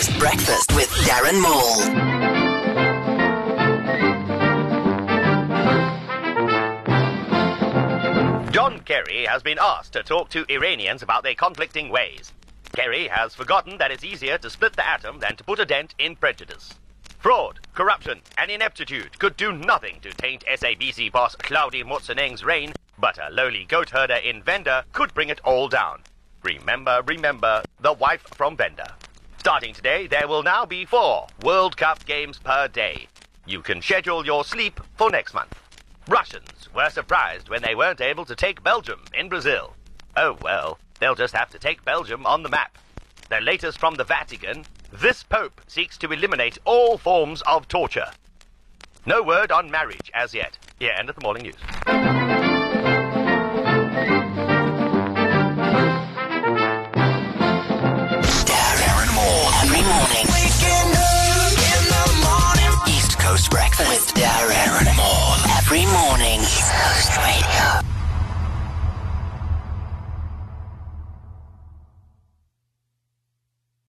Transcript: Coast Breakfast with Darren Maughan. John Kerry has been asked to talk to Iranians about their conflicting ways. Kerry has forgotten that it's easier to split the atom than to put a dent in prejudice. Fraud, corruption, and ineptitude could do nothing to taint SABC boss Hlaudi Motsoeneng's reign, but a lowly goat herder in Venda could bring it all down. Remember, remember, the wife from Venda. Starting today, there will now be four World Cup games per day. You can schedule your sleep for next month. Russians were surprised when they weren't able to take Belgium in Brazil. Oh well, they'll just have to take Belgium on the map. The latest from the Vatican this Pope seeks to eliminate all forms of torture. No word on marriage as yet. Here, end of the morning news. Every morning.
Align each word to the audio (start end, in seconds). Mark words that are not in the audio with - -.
Coast 0.00 0.18
Breakfast 0.18 0.74
with 0.74 0.88
Darren 1.04 1.42
Maughan. 1.42 1.92
John 8.50 8.80
Kerry 8.80 9.26
has 9.26 9.42
been 9.42 9.58
asked 9.60 9.92
to 9.92 10.02
talk 10.02 10.30
to 10.30 10.46
Iranians 10.48 11.02
about 11.02 11.22
their 11.22 11.34
conflicting 11.34 11.90
ways. 11.90 12.32
Kerry 12.72 13.08
has 13.08 13.34
forgotten 13.34 13.76
that 13.76 13.90
it's 13.90 14.02
easier 14.02 14.38
to 14.38 14.48
split 14.48 14.72
the 14.72 14.88
atom 14.88 15.18
than 15.18 15.36
to 15.36 15.44
put 15.44 15.60
a 15.60 15.66
dent 15.66 15.94
in 15.98 16.16
prejudice. 16.16 16.72
Fraud, 17.18 17.60
corruption, 17.74 18.22
and 18.38 18.50
ineptitude 18.50 19.18
could 19.18 19.36
do 19.36 19.52
nothing 19.52 20.00
to 20.00 20.12
taint 20.12 20.46
SABC 20.46 21.12
boss 21.12 21.36
Hlaudi 21.40 21.84
Motsoeneng's 21.84 22.42
reign, 22.42 22.72
but 22.98 23.18
a 23.18 23.28
lowly 23.30 23.66
goat 23.66 23.90
herder 23.90 24.14
in 24.14 24.42
Venda 24.42 24.86
could 24.94 25.12
bring 25.12 25.28
it 25.28 25.42
all 25.44 25.68
down. 25.68 26.00
Remember, 26.42 27.02
remember, 27.04 27.62
the 27.80 27.92
wife 27.92 28.22
from 28.22 28.56
Venda. 28.56 28.94
Starting 29.40 29.72
today, 29.72 30.06
there 30.06 30.28
will 30.28 30.42
now 30.42 30.66
be 30.66 30.84
four 30.84 31.26
World 31.42 31.74
Cup 31.74 32.04
games 32.04 32.38
per 32.38 32.68
day. 32.68 33.08
You 33.46 33.62
can 33.62 33.80
schedule 33.80 34.26
your 34.26 34.44
sleep 34.44 34.78
for 34.98 35.08
next 35.08 35.32
month. 35.32 35.58
Russians 36.06 36.68
were 36.74 36.90
surprised 36.90 37.48
when 37.48 37.62
they 37.62 37.74
weren't 37.74 38.02
able 38.02 38.26
to 38.26 38.36
take 38.36 38.62
Belgium 38.62 39.02
in 39.14 39.30
Brazil. 39.30 39.74
Oh 40.14 40.36
well, 40.42 40.78
they'll 40.98 41.14
just 41.14 41.34
have 41.34 41.48
to 41.52 41.58
take 41.58 41.82
Belgium 41.86 42.26
on 42.26 42.42
the 42.42 42.50
map. 42.50 42.76
The 43.30 43.40
latest 43.40 43.78
from 43.78 43.94
the 43.94 44.04
Vatican 44.04 44.66
this 44.92 45.22
Pope 45.22 45.62
seeks 45.66 45.96
to 45.98 46.12
eliminate 46.12 46.58
all 46.66 46.98
forms 46.98 47.40
of 47.46 47.66
torture. 47.66 48.10
No 49.06 49.22
word 49.22 49.50
on 49.50 49.70
marriage 49.70 50.10
as 50.12 50.34
yet. 50.34 50.58
Here, 50.78 50.92
end 50.98 51.08
of 51.08 51.16
the 51.16 51.22
morning 51.22 51.44
news. 51.44 52.59
Every 65.72 65.86
morning. 65.86 66.19